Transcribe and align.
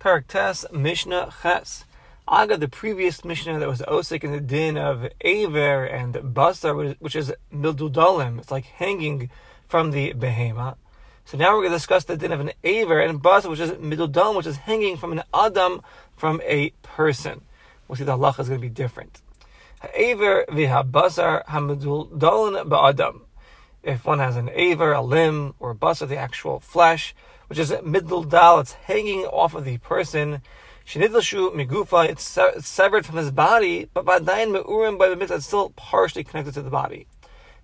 Parak 0.00 0.26
Tes 0.26 0.66
Mishnah 0.72 1.32
Ches. 1.42 1.84
Aga, 2.28 2.56
the 2.58 2.68
previous 2.68 3.24
Mishnah 3.24 3.58
that 3.58 3.68
was 3.68 3.80
Osik 3.82 4.24
in 4.24 4.32
the 4.32 4.40
din 4.40 4.76
of 4.76 5.08
Aver 5.22 5.84
and 5.84 6.14
Basar, 6.14 6.96
which 6.98 7.16
is 7.16 7.32
Mildudalim, 7.52 8.38
it's 8.38 8.50
like 8.50 8.64
hanging 8.64 9.30
from 9.68 9.92
the 9.92 10.12
Behema. 10.12 10.76
So 11.24 11.38
now 11.38 11.54
we're 11.54 11.62
going 11.62 11.70
to 11.70 11.76
discuss 11.76 12.04
the 12.04 12.16
din 12.16 12.32
of 12.32 12.40
an 12.40 12.52
Aver 12.62 13.00
and 13.00 13.22
Basar, 13.22 13.48
which 13.48 13.60
is 13.60 13.70
Mildudalim, 13.72 14.36
which 14.36 14.46
is 14.46 14.56
hanging 14.58 14.96
from 14.96 15.12
an 15.12 15.22
Adam, 15.32 15.82
from 16.16 16.42
a 16.44 16.70
person. 16.82 17.42
We'll 17.88 17.96
see 17.96 18.04
the 18.04 18.18
halacha 18.18 18.40
is 18.40 18.48
going 18.48 18.60
to 18.60 18.66
be 18.66 18.72
different. 18.72 19.22
Ha'aver 19.80 20.44
v'ha-basar 20.48 21.46
ha-meduldalim 21.46 22.68
ba'adam 22.68 23.20
if 23.86 24.04
one 24.04 24.18
has 24.18 24.36
an 24.36 24.50
aver, 24.52 24.92
a 24.92 25.00
limb, 25.00 25.54
or 25.60 25.70
a 25.70 25.86
of 25.86 26.08
the 26.08 26.16
actual 26.16 26.58
flesh, 26.58 27.14
which 27.48 27.58
is 27.58 27.74
middle 27.84 28.24
dal, 28.24 28.60
it's 28.60 28.72
hanging 28.72 29.24
off 29.24 29.54
of 29.54 29.64
the 29.64 29.78
person. 29.78 30.42
Shinidlashu 30.86 31.54
migufa, 31.54 32.08
it's 32.08 32.38
severed 32.66 33.04
from 33.04 33.16
his 33.16 33.30
body, 33.30 33.90
but 33.92 34.04
by 34.04 34.20
dayan 34.20 34.56
meurim 34.56 34.98
by 34.98 35.08
the 35.08 35.16
mitzvah, 35.16 35.36
it's 35.36 35.46
still 35.46 35.70
partially 35.70 36.24
connected 36.24 36.54
to 36.54 36.62
the 36.62 36.70
body. 36.70 37.06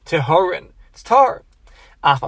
Tehorin, 0.04 0.72
it's 0.92 1.02
tar. 1.02 1.44
Even 2.04 2.18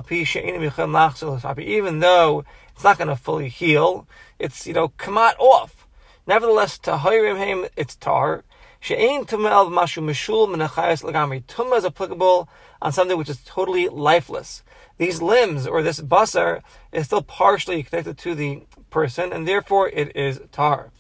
though 1.99 2.45
it's 2.75 2.85
not 2.85 2.97
going 2.97 3.09
to 3.09 3.17
fully 3.17 3.49
heal, 3.49 4.07
it's, 4.39 4.69
you 4.69 4.73
know, 4.73 4.93
out 5.09 5.35
off. 5.41 5.89
Nevertheless, 6.29 6.79
tahirim 6.79 7.45
him, 7.45 7.67
it's 7.77 7.97
tar. 7.97 8.45
She'ain 8.79 9.25
tumel 9.25 9.69
mashu 9.71 10.01
mishul 10.01 10.49
menachayas 10.49 11.03
lagamri. 11.03 11.43
Tumah 11.45 11.79
is 11.79 11.85
applicable 11.85 12.49
on 12.81 12.93
something 12.93 13.19
which 13.19 13.29
is 13.29 13.43
totally 13.45 13.89
lifeless. 13.89 14.63
These 14.97 15.21
limbs 15.21 15.67
or 15.67 15.83
this 15.83 16.01
basar 16.01 16.63
is 16.93 17.07
still 17.07 17.23
partially 17.23 17.83
connected 17.83 18.17
to 18.19 18.35
the 18.35 18.63
person, 18.91 19.33
and 19.33 19.47
therefore 19.47 19.89
it 19.89 20.15
is 20.17 20.41
tar. 20.53 20.93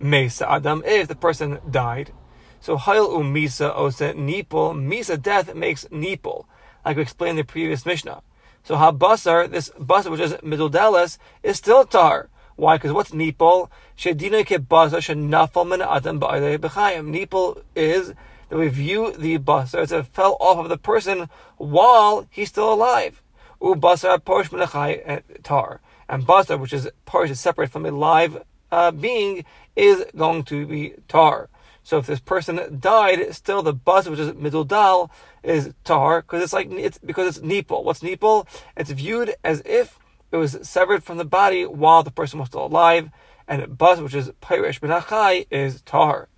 Mesa 0.00 0.50
adam 0.50 0.82
if 0.86 1.08
the 1.08 1.14
person 1.14 1.58
died. 1.70 2.12
So 2.60 2.76
hail 2.76 3.08
umisa 3.08 3.76
osa 3.76 4.14
nipol. 4.14 4.74
Misa 4.74 5.20
death 5.20 5.54
makes 5.54 5.84
nipol, 5.86 6.46
like 6.84 6.96
we 6.96 7.02
explained 7.02 7.38
in 7.38 7.44
the 7.46 7.52
previous 7.52 7.84
Mishnah. 7.84 8.22
So 8.62 8.76
habasar, 8.76 9.50
this 9.50 9.70
basar 9.78 10.10
which 10.10 10.20
is 10.20 10.32
middledelis, 10.34 11.18
is 11.42 11.56
still 11.56 11.84
tar. 11.84 12.30
Why? 12.56 12.76
Because 12.76 12.92
what's 12.92 13.10
nipol? 13.10 13.70
Shedina 13.96 14.44
kebasa 14.44 14.98
shenafal 14.98 15.68
min 15.68 15.82
adam 15.82 16.20
b'chayim. 16.20 17.14
Nipol 17.14 17.62
is 17.74 18.14
that 18.48 18.58
we 18.58 18.68
view 18.68 19.12
the 19.12 19.38
basar 19.38 19.80
as 19.80 19.92
it 19.92 20.06
fell 20.06 20.36
off 20.40 20.58
of 20.58 20.68
the 20.68 20.78
person 20.78 21.28
while 21.56 22.26
he's 22.30 22.48
still 22.48 22.72
alive. 22.72 23.22
U 23.60 23.74
basar 23.74 24.18
min 24.52 25.22
tar. 25.42 25.80
And 26.08 26.26
basar, 26.26 26.58
which 26.58 26.72
is 26.72 26.88
porish 27.06 27.30
is 27.30 27.40
separate 27.40 27.70
from 27.70 27.84
a 27.84 27.90
live 27.90 28.42
uh, 28.70 28.90
being, 28.90 29.44
is 29.76 30.04
going 30.16 30.44
to 30.44 30.66
be 30.66 30.94
tar. 31.08 31.48
So 31.82 31.98
if 31.98 32.06
this 32.06 32.20
person 32.20 32.78
died, 32.80 33.34
still 33.34 33.62
the 33.62 33.72
bus, 33.72 34.08
which 34.08 34.18
is 34.18 34.34
middle 34.34 34.64
dal, 34.64 35.10
is 35.42 35.72
tar 35.84 36.22
because 36.22 36.42
it's 36.42 36.52
like 36.52 36.70
it's 36.70 36.98
because 36.98 37.38
it's 37.38 37.46
nipol. 37.46 37.82
What's 37.82 38.00
nipol? 38.00 38.46
It's 38.76 38.90
viewed 38.90 39.34
as 39.42 39.62
if 39.64 39.98
it 40.30 40.36
was 40.36 40.58
severed 40.62 41.02
from 41.02 41.16
the 41.16 41.24
body 41.24 41.64
while 41.64 42.02
the 42.02 42.10
person 42.10 42.38
was 42.38 42.48
still 42.48 42.66
alive, 42.66 43.10
and 43.46 43.78
bus, 43.78 44.00
which 44.00 44.14
is 44.14 44.30
pirish 44.42 44.80
benachai, 44.80 45.46
is 45.50 45.80
tar. 45.82 46.28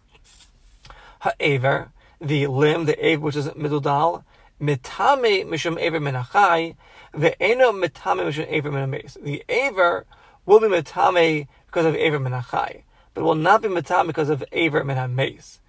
Ha'aver, 1.23 1.91
the 2.21 2.47
limb, 2.47 2.85
the 2.85 3.05
aver, 3.05 3.23
which 3.23 3.37
is 3.37 3.55
middle 3.57 3.81
dal, 3.81 4.25
mitame 4.61 5.47
mishum 5.47 5.81
aver 5.81 5.99
menachai, 5.99 6.77
ve'eno 7.15 7.73
mitame 7.73 8.27
mishum 8.27 8.47
aver 8.49 8.71
menames. 8.71 9.17
The 9.23 9.43
aver 9.49 10.07
will 10.45 10.61
be 10.61 10.67
mitame 10.67 11.49
because 11.67 11.87
of 11.87 11.95
aver 11.95 12.19
menachai, 12.19 12.83
but 13.15 13.25
will 13.25 13.35
not 13.35 13.63
be 13.63 13.69
mitame 13.69 14.07
because 14.07 14.29
of 14.29 14.45
aver 14.53 14.83
menames. 14.83 15.61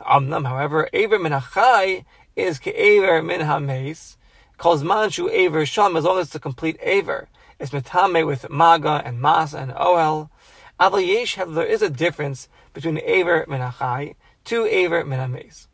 Amnam, 0.00 0.46
however, 0.46 0.88
aver 0.92 1.18
menachai 1.18 2.04
is 2.36 2.60
ke'aver 2.60 3.24
min 3.24 3.40
hames, 3.40 4.16
calls 4.56 4.84
manshu 4.84 5.28
aver 5.30 5.66
sham 5.66 5.96
as 5.96 6.04
long 6.04 6.18
as 6.18 6.28
it's 6.28 6.34
a 6.36 6.40
complete 6.40 6.78
aver 6.80 7.28
It's 7.58 7.72
metame 7.72 8.24
with 8.24 8.48
maga 8.48 9.02
and 9.04 9.20
mas 9.20 9.52
and 9.54 9.72
oel. 9.72 10.30
Aval 10.78 11.04
yesh 11.04 11.36
there 11.48 11.66
is 11.66 11.82
a 11.82 11.90
difference 11.90 12.48
between 12.72 12.98
aver 12.98 13.44
menachai 13.46 14.14
to 14.44 14.66
aver 14.66 15.02
menames. 15.02 15.66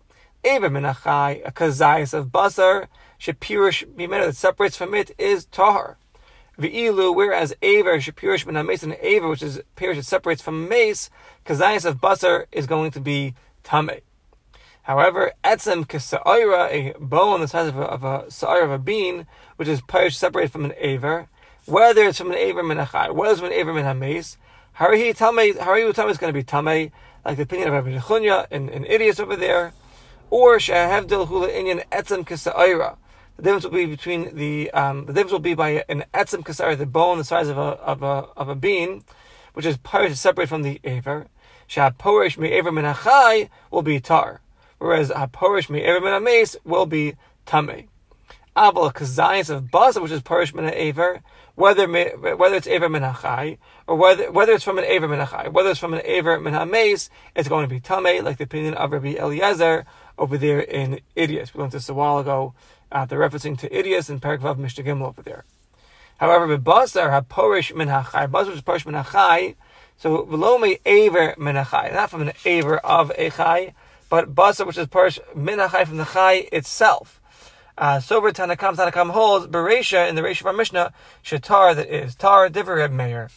Aver 0.44 0.68
menachai, 0.68 1.42
a 1.46 1.50
kazayas 1.50 2.12
of 2.12 2.28
basar, 2.28 2.88
shapirish 3.18 3.86
mimena 3.94 4.26
that 4.26 4.36
separates 4.36 4.76
from 4.76 4.94
it 4.94 5.10
is 5.18 5.46
tahar. 5.46 5.96
V'ilu, 6.58 7.14
whereas 7.14 7.54
aver 7.62 7.98
shapirish 7.98 8.44
menames 8.44 8.82
and 8.82 8.96
aver, 9.00 9.28
which 9.28 9.42
is 9.42 9.60
pirish 9.76 9.96
that 9.96 10.04
separates 10.04 10.42
from 10.42 10.68
mace, 10.68 11.10
kazayas 11.46 11.84
of 11.84 12.00
basar 12.00 12.46
is 12.52 12.66
going 12.66 12.90
to 12.90 13.00
be 13.00 13.34
tame. 13.62 14.00
However, 14.82 15.32
etzem 15.42 15.86
kesa'ira, 15.86 16.70
a 16.70 16.98
bone 16.98 17.40
the 17.40 17.48
size 17.48 17.68
of 17.68 17.78
a, 17.78 17.82
of 17.82 18.04
a 18.04 18.30
sa'ir 18.30 18.64
of 18.64 18.70
a 18.70 18.78
bean, 18.78 19.26
which 19.56 19.68
is 19.68 19.80
pirish 19.80 20.14
separated 20.14 20.52
from 20.52 20.66
an 20.66 20.74
aver, 20.78 21.28
whether 21.66 22.04
it's 22.04 22.18
from 22.18 22.30
an 22.30 22.36
Aver 22.36 22.62
Menachai, 22.62 23.14
whether 23.14 23.32
it's 23.32 23.40
from 23.40 23.50
an 23.50 23.54
Aver 23.54 23.72
Menhames, 23.72 24.36
Harihi 24.78 25.16
Tamei, 25.16 25.56
Harihu 25.56 25.92
Tamei 25.94 26.10
is 26.10 26.18
going 26.18 26.32
to 26.32 26.38
be 26.38 26.44
Tamei, 26.44 26.90
like 27.24 27.36
the 27.36 27.44
opinion 27.44 27.68
of 27.68 27.74
Rabbi 27.74 27.96
Nechunya 27.96 28.46
and, 28.50 28.68
and 28.68 28.84
Idias 28.84 29.18
over 29.18 29.36
there, 29.36 29.72
or 30.34 30.56
Shahevdil 30.56 31.28
Hula 31.28 31.48
Inyan 31.48 31.86
Etzem 31.90 32.26
Kisa'ira. 32.26 32.96
The 33.36 33.42
difference 33.44 33.62
will 33.66 33.70
be 33.70 33.86
between 33.86 34.34
the, 34.34 34.68
um, 34.72 35.06
the 35.06 35.12
difference 35.12 35.30
will 35.30 35.38
be 35.38 35.54
by 35.54 35.84
an 35.88 36.06
Etzem 36.12 36.42
Kisa'ira, 36.42 36.76
the 36.76 36.86
bone 36.86 37.18
the 37.18 37.24
size 37.24 37.46
of 37.46 37.56
a, 37.56 37.60
of 37.60 38.02
a, 38.02 38.26
of 38.36 38.48
a 38.48 38.56
bean, 38.56 39.04
which 39.52 39.64
is 39.64 39.76
part 39.76 40.08
to 40.08 40.16
separate 40.16 40.48
from 40.48 40.62
the 40.62 40.80
Aver. 40.82 41.28
Shahaporish 41.68 42.36
Me 42.36 42.50
Aver 42.50 42.72
Menachai 42.72 43.48
will 43.70 43.82
be 43.82 44.00
Tar, 44.00 44.40
whereas 44.78 45.10
Haporish 45.10 45.70
Me 45.70 45.84
Aver 45.84 46.00
Menhames 46.00 46.56
will 46.64 46.86
be 46.86 47.14
Tamei. 47.46 47.86
Aval 48.56 48.92
Kazayas 48.92 49.50
of 49.50 49.70
Baza, 49.70 50.00
which 50.00 50.12
is 50.12 50.22
Parish 50.22 50.54
Mena 50.54 50.70
Aver, 50.74 51.22
whether 51.56 51.88
whether 51.88 52.54
it's 52.54 52.68
Aver 52.68 52.88
Menachai, 52.88 53.58
or 53.88 53.96
whether 53.96 54.30
whether 54.30 54.52
it's 54.52 54.62
from 54.62 54.78
an 54.78 54.84
Aver 54.84 55.08
Menachai, 55.08 55.52
whether 55.52 55.70
it's 55.70 55.80
from 55.80 55.92
an 55.92 56.02
Aver 56.04 56.38
Menames, 56.38 57.08
it's 57.34 57.48
going 57.48 57.68
to 57.68 57.72
be 57.72 57.80
Tame, 57.80 58.24
like 58.24 58.38
the 58.38 58.44
opinion 58.44 58.74
of 58.74 58.92
Rabbi 58.92 59.14
Eliezer 59.14 59.86
over 60.18 60.38
there 60.38 60.60
in 60.60 61.00
Idias. 61.16 61.54
We 61.54 61.60
learned 61.60 61.72
this 61.72 61.88
a 61.88 61.94
while 61.94 62.18
ago, 62.18 62.54
uh, 62.92 63.04
they're 63.04 63.18
referencing 63.18 63.58
to 63.58 63.68
Idias 63.68 64.08
and 64.08 64.22
Parakvav 64.22 64.56
Mishnah 64.56 64.84
Gimel 64.84 65.08
over 65.08 65.22
there. 65.22 65.44
However, 66.18 66.56
Bebasar 66.56 67.10
have 67.10 67.28
Porish 67.28 67.72
Menachai, 67.72 68.30
Basar 68.30 68.52
is 68.52 68.62
Porish 68.62 68.84
Menachai, 68.84 69.56
so 69.96 70.24
Velome 70.24 70.78
Aver 70.86 71.34
Menachai, 71.36 71.92
not 71.92 72.10
from 72.10 72.22
an 72.22 72.32
Aver 72.44 72.78
of 72.78 73.10
Echai, 73.18 73.74
but 74.08 74.34
Basar, 74.34 74.66
which 74.66 74.78
is 74.78 74.86
Porish 74.86 75.18
Menachai 75.34 75.86
from 75.86 75.96
the 75.96 76.04
Chai 76.04 76.48
itself. 76.52 77.20
Uh, 77.76 77.98
Sober 77.98 78.30
Tanakam 78.30 78.76
Tanakam 78.76 79.10
holds 79.10 79.48
Beresha 79.48 80.08
in 80.08 80.14
the 80.14 80.22
Resha 80.22 80.42
of 80.42 80.46
our 80.46 80.52
Mishnah 80.52 80.92
Shatar 81.24 81.74
that 81.74 81.92
is 81.92 82.14
Tar 82.14 82.48
Diver 82.48 82.76
Reb 82.76 82.92
Meir. 82.92 83.30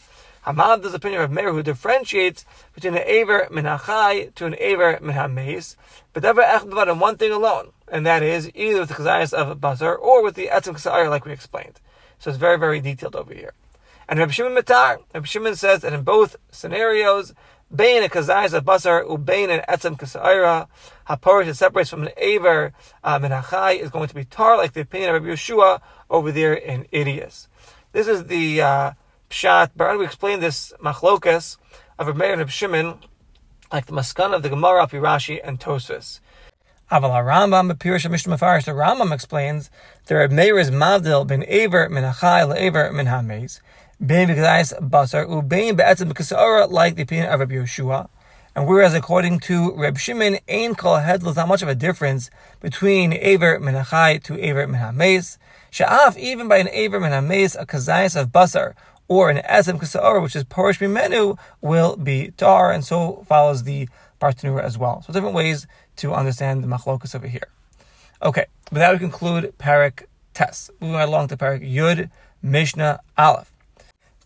Hamad 0.48 0.82
is 0.82 0.92
the 0.92 0.96
opinion 0.96 1.20
of 1.20 1.30
Meir 1.30 1.52
who 1.52 1.62
differentiates 1.62 2.46
between 2.74 2.94
an 2.94 3.02
Aver 3.04 3.48
Minachai 3.50 4.34
to 4.34 4.46
an 4.46 4.56
Aver 4.58 4.96
Minhameis, 5.02 5.76
but 6.14 6.22
never 6.22 6.40
Echbavad 6.40 6.90
in 6.90 6.98
one 6.98 7.18
thing 7.18 7.32
alone, 7.32 7.72
and 7.92 8.06
that 8.06 8.22
is 8.22 8.50
either 8.54 8.80
with 8.80 8.88
the 8.88 8.94
Chazayas 8.94 9.34
of 9.34 9.60
Bazar 9.60 9.94
or 9.94 10.24
with 10.24 10.36
the 10.36 10.46
Etzim 10.46 10.72
Kasayar, 10.72 11.10
like 11.10 11.26
we 11.26 11.32
explained. 11.32 11.80
So 12.18 12.30
it's 12.30 12.38
very, 12.38 12.58
very 12.58 12.80
detailed 12.80 13.14
over 13.14 13.34
here. 13.34 13.52
And 14.08 14.18
Reb 14.18 14.32
Shimon 14.32 14.54
Matar, 14.54 15.02
Reb 15.14 15.26
Shimon 15.26 15.54
says 15.54 15.82
that 15.82 15.92
in 15.92 16.02
both 16.02 16.36
scenarios, 16.50 17.34
Bain 17.70 18.02
a 18.02 18.08
kazayas 18.08 18.54
of 18.54 18.64
basar 18.64 19.06
ubain 19.06 19.50
and 19.50 19.62
etzem 19.68 19.98
kasaira. 19.98 20.68
Haporish 21.06 21.44
that 21.44 21.54
separates 21.56 21.90
from 21.90 22.04
an 22.04 22.12
aver 22.16 22.72
uh, 23.04 23.18
menachai 23.18 23.78
is 23.78 23.90
going 23.90 24.08
to 24.08 24.14
be 24.14 24.24
tar, 24.24 24.56
like 24.56 24.72
the 24.72 24.80
opinion 24.80 25.14
of 25.14 25.22
Rabbi 25.22 25.34
Yeshua 25.34 25.82
over 26.08 26.32
there 26.32 26.54
in 26.54 26.84
Idias. 26.84 27.48
This 27.92 28.08
is 28.08 28.24
the 28.24 28.62
uh, 28.62 28.92
pshat. 29.30 29.70
But 29.76 29.98
we 29.98 30.04
explain 30.04 30.40
this 30.40 30.72
machlokas 30.82 31.56
of 31.98 32.06
Rabbi 32.06 32.18
Meir 32.18 32.40
and 32.40 32.50
Shimon, 32.50 32.98
like 33.72 33.86
the 33.86 33.92
maskan 33.92 34.34
of 34.34 34.42
the 34.42 34.48
Gemara, 34.48 34.86
Rashi, 34.86 35.40
and 35.42 35.58
Tosfos. 35.60 36.20
Aval 36.90 37.10
Rambam, 37.10 37.72
Pirish 37.74 38.10
Mishnah 38.10 38.36
Mefarish, 38.36 38.64
the 38.64 38.72
Rambam 38.72 39.12
explains 39.12 39.70
that 40.06 40.14
Rabbi 40.14 40.34
Meir 40.34 40.58
is 40.58 40.70
mavdil 40.70 41.26
ben 41.26 41.44
aver 41.46 41.88
menachai 41.88 42.48
le'aver 42.48 42.90
menhameis. 42.90 43.60
Bein 44.04 44.28
basar 44.28 45.26
ubein 45.26 45.76
be'etzem 45.76 46.10
b'kasara, 46.10 46.70
like 46.70 46.96
the 46.96 47.02
opinion 47.02 47.26
of 47.26 47.40
Rabbi 47.40 47.54
Yeshua. 47.54 48.08
And 48.54 48.66
whereas 48.66 48.94
according 48.94 49.40
to 49.40 49.74
Reb 49.76 49.98
Shimon, 49.98 50.38
Ein 50.48 50.74
Kol 50.74 50.96
Head 50.96 51.22
there's 51.22 51.36
not 51.36 51.46
much 51.46 51.62
of 51.62 51.68
a 51.68 51.74
difference 51.74 52.30
between 52.60 53.12
Aver 53.12 53.60
Menachai 53.60 54.22
to 54.24 54.36
Aver 54.36 54.66
Menames. 54.66 55.38
Sha'af, 55.70 56.16
even 56.16 56.48
by 56.48 56.56
an 56.56 56.68
Aver 56.68 56.98
Menames, 56.98 57.54
a 57.60 57.66
Kazayas 57.66 58.20
of 58.20 58.30
Basar, 58.30 58.74
or 59.08 59.30
an 59.30 59.38
Esem 59.38 59.78
Kasaor, 59.78 60.22
which 60.22 60.36
is 60.36 60.44
Porish 60.44 60.78
Mimenu, 60.78 61.38
will 61.60 61.96
be 61.96 62.32
Tar, 62.36 62.70
and 62.70 62.84
so 62.84 63.24
follows 63.26 63.64
the 63.64 63.88
Bartanura 64.20 64.62
as 64.62 64.76
well. 64.78 65.02
So 65.02 65.12
different 65.12 65.34
ways 65.34 65.66
to 65.96 66.12
understand 66.12 66.62
the 66.62 66.68
Machlokas 66.68 67.14
over 67.14 67.26
here. 67.26 67.48
Okay, 68.22 68.46
but 68.70 68.80
that 68.80 68.92
we 68.92 68.98
conclude 68.98 69.54
Parak 69.58 70.04
Tes. 70.34 70.70
Moving 70.80 70.96
right 70.96 71.08
along 71.08 71.28
to 71.28 71.36
Parak 71.36 71.68
Yud 71.68 72.10
Mishnah 72.42 73.00
Aleph. 73.16 73.50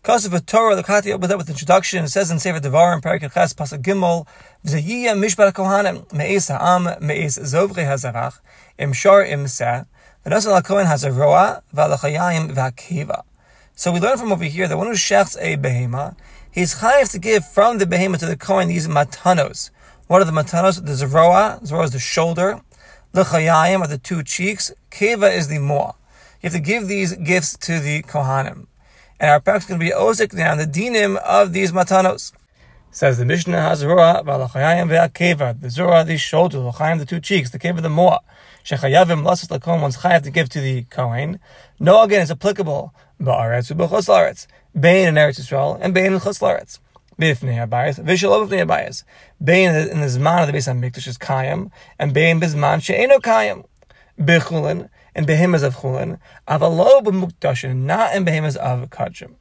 Kosov 0.03 0.45
Torah, 0.45 0.75
the 0.75 0.83
Kehati 0.83 1.13
opens 1.13 1.31
up 1.31 1.37
with 1.37 1.49
introduction. 1.49 2.03
It 2.03 2.09
says 2.09 2.29
in 2.29 2.37
Sefer 2.39 2.59
Devar 2.59 2.93
in 2.93 2.99
Parak 2.99 3.31
Ches 3.33 3.53
Pasuk 3.53 3.81
Gimel, 3.81 4.27
V'zayiyah 4.65 5.15
mishpat 5.15 5.53
kohanim 5.53 6.11
me'es 6.11 6.49
ha'am 6.49 6.89
me'es 6.99 7.37
zovre 7.37 7.85
hazarach 7.85 8.39
im 8.77 8.91
shar 8.91 9.23
im 9.23 9.47
seh 9.47 9.83
v'nosel 10.25 10.53
ha'kohen 10.55 10.87
hazaroa 10.87 11.61
v'alachayim 11.73 12.53
v'hakiva. 12.53 13.23
So 13.75 13.91
we 13.91 13.99
learn 13.99 14.17
from 14.17 14.31
over 14.31 14.43
here 14.43 14.67
that 14.67 14.77
one 14.77 14.87
who 14.87 14.93
shechs 14.93 15.37
a 15.41 15.57
behema, 15.57 16.15
he's 16.51 16.75
chayiv 16.75 17.11
to 17.11 17.19
give 17.19 17.47
from 17.47 17.77
the 17.77 17.85
behema 17.85 18.17
to 18.19 18.25
the 18.25 18.37
kohen 18.37 18.67
these 18.67 18.87
matanos. 18.87 19.69
What 20.07 20.21
are 20.21 20.25
the 20.25 20.31
matanos? 20.31 20.85
The 20.85 20.91
zeroa, 20.91 21.61
zeroa 21.63 21.83
is 21.85 21.91
the 21.91 21.99
shoulder, 21.99 22.61
lechayim 23.13 23.81
are 23.81 23.87
the 23.87 23.97
two 23.97 24.23
cheeks, 24.23 24.71
keva 24.91 25.35
is 25.35 25.47
the 25.47 25.59
moa. 25.59 25.95
You 26.41 26.47
have 26.47 26.53
to 26.53 26.59
give 26.59 26.87
these 26.87 27.15
gifts 27.15 27.57
to 27.57 27.79
the 27.79 28.03
kohanim 28.03 28.67
and 29.23 29.31
our 29.31 29.39
parak 29.39 29.59
is 29.59 29.65
going 29.65 29.79
to 29.79 29.85
be 29.85 29.91
osik 29.91 30.33
now, 30.33 30.53
the 30.53 30.65
dinim 30.65 31.15
of 31.15 31.53
these 31.53 31.71
matanos. 31.71 32.33
Says 32.91 33.17
the 33.17 33.23
Mishnah 33.23 33.57
Hazurah, 33.57 34.23
Valachayim 34.23 34.89
ve'akeva, 34.89 35.59
the 35.59 35.67
Zurah, 35.67 36.05
the 36.05 36.17
shoulder, 36.17 36.57
Lachayim, 36.57 36.99
the 36.99 37.05
two 37.05 37.21
cheeks, 37.21 37.49
the 37.49 37.57
keva, 37.57 37.81
the 37.81 37.89
moa. 37.89 38.19
Shechayavim 38.65 39.23
lasas 39.23 39.47
lakom, 39.47 39.81
one's 39.81 39.97
chayav 39.97 40.23
to 40.23 40.29
give 40.29 40.49
to 40.49 40.59
the 40.59 40.83
Kohen. 40.83 41.39
No, 41.79 42.03
again, 42.03 42.21
it's 42.21 42.31
applicable. 42.31 42.93
Ba'aretz 43.23 43.71
u'b'chos 43.71 44.09
laretz. 44.09 44.47
Bein 44.77 45.07
in 45.07 45.15
Eretz 45.15 45.39
Yisrael, 45.39 45.79
and 45.81 45.93
Bein 45.93 46.13
in 46.13 46.19
Chos 46.19 46.39
laretz. 46.39 46.79
Bifnei 47.17 47.55
habayis, 47.55 48.03
v'shalom 48.03 48.49
b'fnei 48.49 48.65
habayis. 48.65 49.03
In 49.39 49.99
the 50.01 50.07
Zman 50.07 50.41
of 50.41 50.47
the 50.47 50.53
Beis 50.53 50.67
HaMikdash 50.67 51.07
is 51.07 51.17
Kayim, 51.17 51.71
and 51.97 52.13
Bein 52.13 52.41
bizman 52.41 52.83
she'eno 52.83 53.19
Kayim. 53.19 53.65
Bechulin, 54.19 54.89
in 55.15 55.25
behemoths 55.25 55.63
of 55.63 55.77
chulin, 55.77 56.19
avalo 56.47 57.01
b'mukdashin, 57.01 57.77
not 57.77 58.13
in 58.13 58.25
behemoths 58.25 58.57
of 58.57 58.89
kachim. 58.89 59.35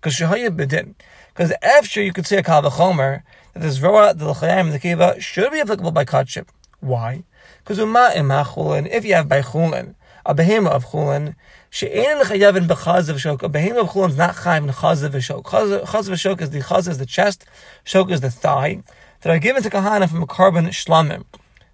Because 0.00 0.14
shahaya 0.18 0.54
bedin. 0.54 0.94
Because 1.32 1.52
after 1.62 2.02
you 2.02 2.12
could 2.12 2.26
say 2.26 2.36
a 2.36 2.42
kalvachomer 2.42 3.22
that 3.54 3.60
this 3.60 3.80
roa, 3.80 4.12
the 4.12 4.28
l'chayim, 4.28 4.66
and 4.66 4.72
the 4.72 4.78
kiva 4.78 5.18
should 5.20 5.50
be 5.50 5.60
applicable 5.60 5.92
by 5.92 6.04
kachim. 6.04 6.46
Why? 6.80 7.24
Because 7.58 7.78
uma 7.78 8.12
ima 8.14 8.44
chulin, 8.44 8.86
if 8.90 9.04
you 9.04 9.14
have 9.14 9.28
by 9.28 9.40
chulin, 9.40 9.94
a 10.26 10.34
behemoth 10.34 10.72
of 10.72 10.84
chulin, 10.86 11.34
she'ein 11.70 12.18
chayavin 12.20 12.70
of 12.70 13.16
shok. 13.16 13.42
A 13.42 13.48
behemoth 13.48 13.88
of 13.88 13.88
chulin 13.90 14.10
is 14.10 14.16
not 14.16 14.34
chayv 14.34 14.62
in 14.62 14.68
chaz 14.68 15.02
of 15.02 15.12
shok. 15.12 15.44
Chaz 15.44 16.08
of 16.08 16.14
shok 16.14 16.40
is 16.40 16.50
the 16.50 16.60
chaz 16.60 16.88
is 16.88 16.98
the 16.98 17.06
chest, 17.06 17.44
shok 17.84 18.10
is 18.10 18.20
the 18.20 18.30
thigh, 18.30 18.82
that 19.20 19.30
are 19.30 19.38
given 19.38 19.62
to 19.62 19.70
kahana 19.70 20.08
from 20.08 20.22
a 20.22 20.26
carbon 20.26 20.66
shlamim. 20.66 21.24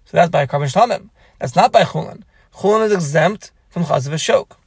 So 0.05 0.17
that's 0.17 0.29
by 0.29 0.41
a 0.43 0.47
carbon 0.47 0.69
shlamim. 0.69 1.09
That's 1.39 1.55
not 1.55 1.71
by 1.71 1.83
chulin. 1.83 2.23
Chulin 2.53 2.85
is 2.85 2.91
exempt 2.91 3.51
from 3.69 3.85
Chazav 3.85 4.13
Shok. 4.13 4.57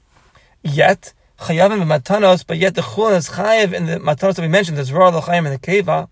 Yet, 0.63 1.13
Chayavim 1.39 1.83
and 1.83 1.91
Matanos, 1.91 2.45
but 2.47 2.57
yet 2.59 2.75
the 2.75 2.81
Chulin 2.81 3.17
is 3.17 3.29
Chayav 3.29 3.73
in 3.73 3.87
the 3.87 3.99
Matanos 3.99 4.37
that 4.37 4.43
we 4.43 4.49
mentioned, 4.49 4.79
there's 4.79 4.93
Ra 4.93 5.09
L'chaim 5.11 5.45
in 5.47 5.53
the 5.53 5.59
Keva. 5.59 6.09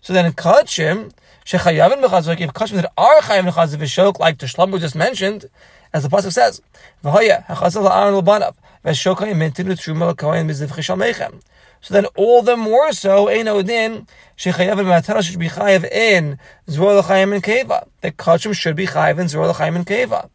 So 0.00 0.12
then 0.12 0.26
in 0.26 0.32
Kachim, 0.32 1.12
Shechayavim 1.44 2.02
B'Chazav, 2.02 2.40
if 2.40 2.52
Kachim 2.52 2.76
that 2.76 2.92
are 2.96 3.20
Chayav 3.20 3.40
in 3.40 3.52
Chazav 3.52 3.82
Shok, 3.82 4.18
like 4.18 4.38
the 4.38 4.46
Shlomo 4.46 4.80
just 4.80 4.94
mentioned, 4.94 5.50
as 5.92 6.02
the 6.02 6.08
Pasuk 6.08 6.32
says, 6.32 6.62
V'hoya, 7.04 7.44
HaChazav 7.46 7.82
L'Aaron 7.82 8.16
L'Banav, 8.16 8.54
V'Shokayim 8.84 9.36
Mentinu 9.36 9.72
Truma 9.72 10.10
L'Kohen 10.10 10.48
B'Ziv 10.48 10.68
Chishal 10.68 10.96
Meichem. 10.96 11.42
So 11.82 11.92
then, 11.92 12.06
all 12.16 12.40
the 12.40 12.56
more 12.56 12.92
so, 12.92 13.28
Ein 13.28 13.46
Odin, 13.48 14.06
Shechayav 14.38 14.78
and 14.78 14.88
Matanos 14.88 15.30
should 15.30 15.38
be 15.38 15.50
Chayav 15.50 15.84
in 15.90 16.38
Zor 16.70 16.94
L'Chaim 16.94 17.34
and 17.34 17.42
Keva. 17.42 17.88
The 18.00 18.10
Kachim 18.12 18.54
should 18.54 18.76
be 18.76 18.86
Chayav 18.86 19.18
in 19.18 19.28
Zor 19.28 19.46
L'Chaim 19.46 19.76
and 19.76 19.86
Keva. 19.86 20.30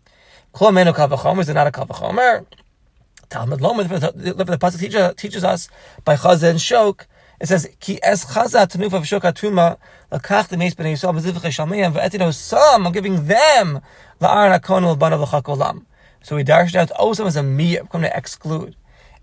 Kol 0.52 0.72
menu 0.72 0.92
kavachomer 0.92 1.42
is 1.42 1.50
not 1.50 1.68
a 1.68 1.72
kavachomer. 1.72 2.46
Talmud 3.30 3.60
Lomer, 3.60 3.84
the 3.84 4.58
pasuk 4.58 4.80
teaches, 4.80 5.16
teaches 5.16 5.44
us 5.44 5.70
by 6.04 6.16
Chazah 6.16 6.50
and 6.50 6.60
Shok. 6.60 7.06
It 7.39 7.47
says, 7.47 7.69
"Ki 7.80 8.00
es 8.03 8.25
Chazah 8.25 8.68
tenuf 8.68 8.91
of 8.91 9.03
Shok 9.03 9.21
atuma 9.21 9.77
lakach 10.12 10.50
the 10.50 10.57
meis 10.57 10.75
b'nei 10.75 10.94
Yisrael 10.94 11.18
b'zivchei 11.18 11.51
shalmeim 11.51 11.94
v'etino 11.94 12.33
some 12.33 12.86
I'm 12.86 12.91
giving 12.91 13.27
them 13.27 13.81
la'aron 14.19 14.51
hakon 14.51 14.86
l'ban 14.86 15.13
of 15.13 15.21
l'chakolam." 15.21 15.86
So 16.21 16.36
we 16.36 16.44
darshed 16.44 16.75
out 16.75 16.91
oh, 17.00 17.12
osam 17.12 17.27
as 17.27 17.38
a 17.38 17.41
miyah. 17.41 17.88
I'm 17.94 18.01
to 18.01 18.18
exclude. 18.18 18.75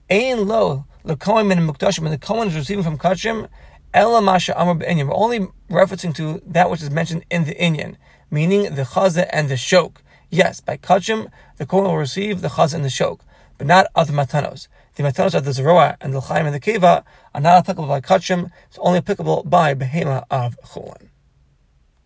Ein 0.08 0.46
lo 0.46 0.86
l'kohen 1.04 1.46
min 1.46 1.58
mukdashim 1.58 2.00
when 2.00 2.10
the 2.10 2.16
kohen 2.16 2.48
is 2.48 2.54
receiving 2.54 2.82
from 2.82 2.96
kachim. 2.96 3.48
Ela 3.92 4.22
masha 4.22 4.58
amar 4.58 4.76
b'inyan. 4.76 5.08
We're 5.08 5.14
only 5.14 5.48
referencing 5.70 6.14
to 6.14 6.40
that 6.46 6.70
which 6.70 6.80
is 6.80 6.90
mentioned 6.90 7.26
in 7.30 7.44
the 7.44 7.54
inyan, 7.54 7.96
meaning 8.30 8.74
the 8.74 8.82
chazah 8.82 9.28
and 9.30 9.50
the 9.50 9.56
shok. 9.56 9.96
Yes, 10.30 10.60
by 10.60 10.78
kachim, 10.78 11.30
the 11.58 11.66
kohen 11.66 11.84
will 11.84 11.98
receive 11.98 12.40
the 12.40 12.48
chaz 12.48 12.72
and 12.72 12.82
the 12.82 12.88
shok, 12.88 13.20
but 13.58 13.66
not 13.66 13.86
of 13.94 14.06
the 14.06 14.12
matanos. 14.12 14.68
The 14.94 15.02
matanos 15.02 15.34
of 15.34 15.44
the 15.44 15.50
zeroa 15.50 15.96
and 16.00 16.12
the 16.14 16.20
chaim 16.20 16.46
and 16.46 16.54
the 16.54 16.60
kiva 16.60 17.04
are 17.34 17.40
not 17.40 17.58
applicable 17.58 17.88
by 17.88 18.00
kachim. 18.00 18.50
It's 18.68 18.78
only 18.78 18.98
applicable 18.98 19.44
by 19.44 19.74
behema 19.74 20.24
of 20.30 20.58
chulin. 20.62 21.08